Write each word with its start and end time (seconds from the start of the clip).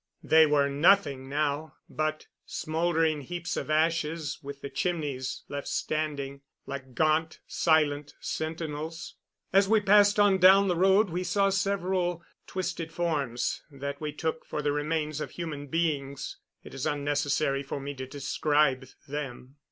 They 0.23 0.47
were 0.47 0.67
nothing 0.67 1.29
now 1.29 1.75
but 1.87 2.25
smoldering 2.47 3.21
heaps 3.21 3.55
of 3.55 3.69
ashes 3.69 4.39
with 4.41 4.61
the 4.61 4.69
chimneys 4.71 5.43
left 5.47 5.67
standing, 5.67 6.41
like 6.65 6.95
gaunt, 6.95 7.39
silent 7.45 8.15
sentinels. 8.19 9.13
As 9.53 9.69
we 9.69 9.79
passed 9.79 10.19
on 10.19 10.39
down 10.39 10.67
the 10.69 10.75
road 10.75 11.11
we 11.11 11.23
saw 11.23 11.49
several 11.51 12.23
twisted 12.47 12.91
forms 12.91 13.61
that 13.69 14.01
we 14.01 14.11
took 14.11 14.43
for 14.43 14.63
the 14.63 14.71
remains 14.71 15.21
of 15.21 15.29
human 15.29 15.67
beings. 15.67 16.37
It 16.63 16.73
is 16.73 16.87
unnecessary 16.87 17.61
for 17.61 17.79
me 17.79 17.93
to 17.93 18.07
describe 18.07 18.87
them. 19.07 19.57